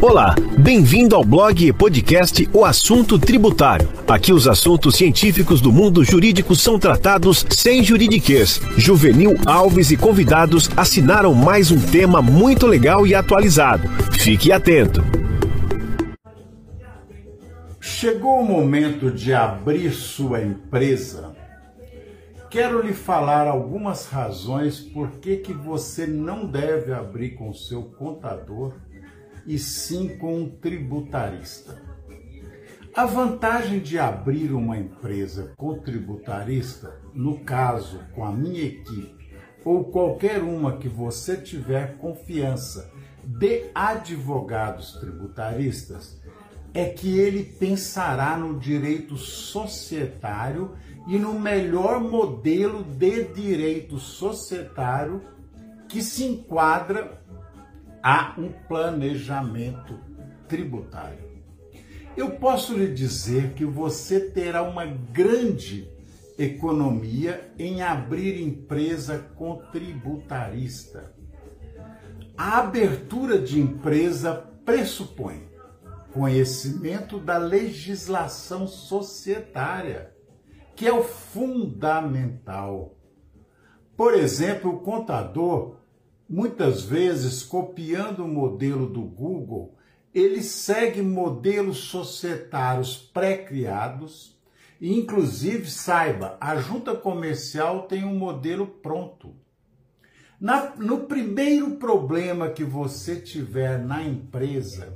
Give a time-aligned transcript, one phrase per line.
[0.00, 3.88] Olá, bem-vindo ao blog e podcast O Assunto Tributário.
[4.06, 8.60] Aqui os assuntos científicos do mundo jurídico são tratados sem juridiquês.
[8.76, 13.88] Juvenil Alves e convidados assinaram mais um tema muito legal e atualizado.
[14.12, 15.02] Fique atento.
[17.80, 21.34] Chegou o momento de abrir sua empresa.
[22.48, 28.74] Quero lhe falar algumas razões por que, que você não deve abrir com seu contador
[29.48, 31.82] e sim com um tributarista.
[32.94, 39.32] A vantagem de abrir uma empresa com tributarista, no caso com a minha equipe,
[39.64, 42.92] ou qualquer uma que você tiver confiança
[43.24, 46.20] de advogados tributaristas,
[46.74, 50.76] é que ele pensará no direito societário
[51.06, 55.22] e no melhor modelo de direito societário
[55.88, 57.18] que se enquadra
[58.02, 59.98] há um planejamento
[60.48, 61.28] tributário.
[62.16, 65.88] Eu posso lhe dizer que você terá uma grande
[66.38, 71.14] economia em abrir empresa com tributarista.
[72.36, 75.48] A abertura de empresa pressupõe
[76.12, 80.12] conhecimento da legislação societária,
[80.74, 82.96] que é o fundamental.
[83.96, 85.77] Por exemplo, o contador
[86.28, 89.74] muitas vezes copiando o modelo do Google,
[90.14, 94.36] ele segue modelos societários pré-criados
[94.80, 99.34] e, inclusive, saiba, a junta comercial tem um modelo pronto.
[100.40, 104.94] Na, no primeiro problema que você tiver na empresa,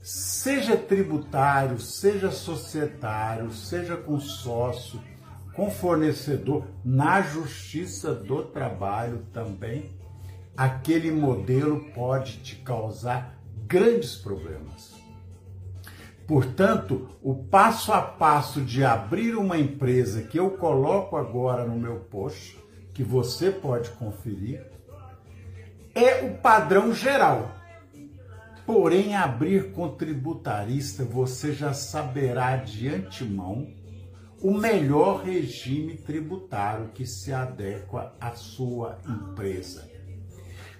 [0.00, 5.02] seja tributário, seja societário, seja com sócio,
[5.54, 9.90] com fornecedor, na justiça do trabalho também,
[10.58, 14.96] aquele modelo pode te causar grandes problemas.
[16.26, 22.00] Portanto, o passo a passo de abrir uma empresa que eu coloco agora no meu
[22.00, 22.58] post,
[22.92, 24.66] que você pode conferir,
[25.94, 27.52] é o padrão geral.
[28.66, 33.68] Porém, abrir com tributarista, você já saberá de antemão
[34.42, 39.97] o melhor regime tributário que se adequa à sua empresa.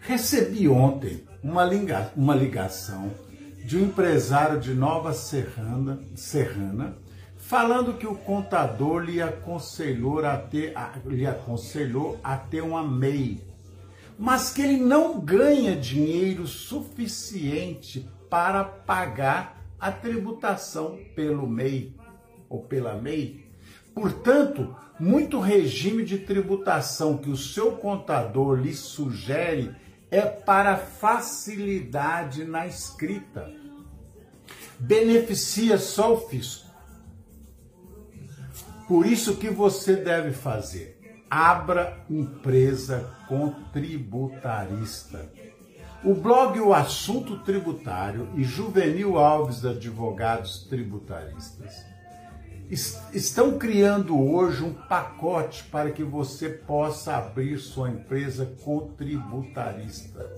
[0.00, 3.10] Recebi ontem uma, liga, uma ligação
[3.64, 6.96] de um empresário de Nova Serrana, Serrana
[7.48, 10.74] falando que o contador lhe aconselhou a ter,
[11.06, 13.40] lhe aconselhou a ter uma MEI,
[14.18, 21.94] mas que ele não ganha dinheiro suficiente para pagar a tributação pelo MEI
[22.50, 23.46] ou pela MEI.
[23.94, 29.74] Portanto, muito regime de tributação que o seu contador lhe sugere
[30.10, 33.50] é para facilidade na escrita.
[34.78, 36.68] Beneficia só o fisco.
[38.86, 40.98] Por isso que você deve fazer?
[41.28, 45.30] Abra empresa com tributarista.
[46.02, 51.84] O blog O Assunto Tributário e Juvenil Alves Advogados Tributaristas
[52.70, 60.30] estão criando hoje um pacote para que você possa abrir sua empresa contributarista.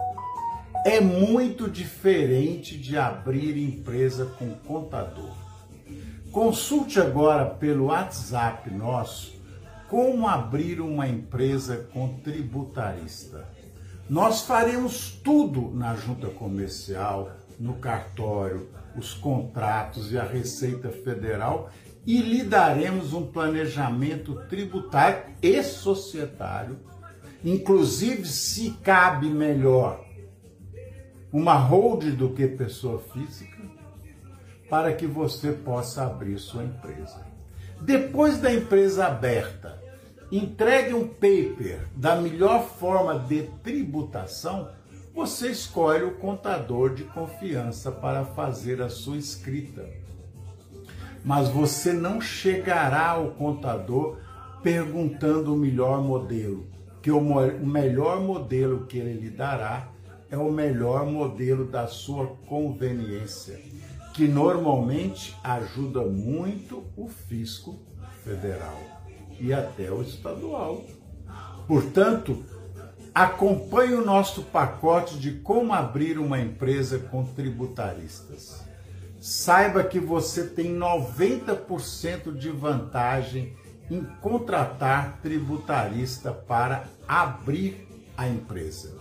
[0.86, 5.34] É muito diferente de abrir empresa com contador.
[6.30, 9.40] Consulte agora pelo WhatsApp nosso
[9.88, 13.44] como abrir uma empresa contributarista.
[14.08, 21.70] Nós faremos tudo na junta comercial, no cartório, os contratos e a Receita Federal
[22.06, 26.78] e lhe daremos um planejamento tributário e societário,
[27.44, 30.04] inclusive se cabe melhor
[31.32, 33.58] uma hold do que pessoa física,
[34.68, 37.26] para que você possa abrir sua empresa.
[37.80, 39.80] Depois da empresa aberta,
[40.30, 44.70] entregue um paper da melhor forma de tributação,
[45.14, 49.99] você escolhe o contador de confiança para fazer a sua escrita
[51.24, 54.18] mas você não chegará ao contador
[54.62, 56.66] perguntando o melhor modelo,
[57.02, 59.88] que o melhor modelo que ele lhe dará
[60.30, 63.60] é o melhor modelo da sua conveniência,
[64.14, 67.80] que normalmente ajuda muito o fisco
[68.22, 68.78] federal
[69.38, 70.84] e até o estadual.
[71.66, 72.44] Portanto,
[73.14, 78.69] acompanhe o nosso pacote de como abrir uma empresa com tributaristas
[79.20, 83.54] saiba que você tem 90% de vantagem
[83.90, 87.86] em contratar tributarista para abrir
[88.16, 88.96] a empresa.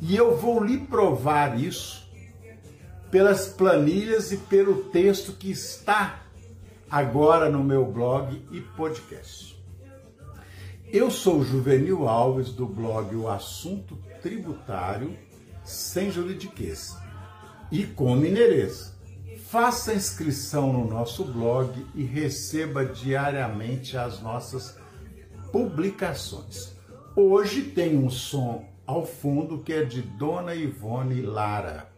[0.00, 2.10] E eu vou lhe provar isso
[3.10, 6.22] pelas planilhas e pelo texto que está
[6.90, 9.50] agora no meu blog e podcast.
[10.92, 15.16] Eu sou Juvenil Alves do blog O Assunto Tributário
[15.62, 16.96] Sem Juridiquês
[17.70, 18.92] e com mineirês.
[19.50, 24.78] Faça inscrição no nosso blog e receba diariamente as nossas
[25.50, 26.76] publicações.
[27.16, 31.90] Hoje tem um som ao fundo que é de Dona Ivone Lara.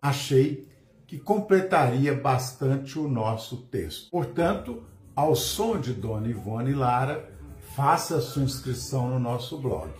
[0.00, 0.68] Achei
[1.08, 4.08] que completaria bastante o nosso texto.
[4.08, 4.84] Portanto,
[5.16, 7.28] ao som de Dona Ivone Lara,
[7.74, 9.90] faça sua inscrição no nosso blog.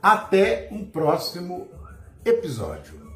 [0.00, 1.66] Até um próximo
[2.24, 3.09] episódio.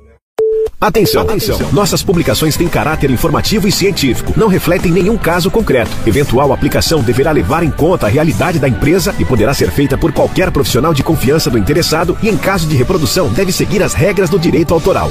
[0.84, 1.58] Atenção, atenção.
[1.72, 4.34] Nossas publicações têm caráter informativo e científico.
[4.36, 5.90] Não refletem nenhum caso concreto.
[6.06, 10.12] Eventual aplicação deverá levar em conta a realidade da empresa e poderá ser feita por
[10.12, 14.28] qualquer profissional de confiança do interessado e, em caso de reprodução, deve seguir as regras
[14.28, 15.10] do direito autoral.